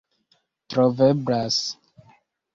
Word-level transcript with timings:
troveblas 0.69 1.59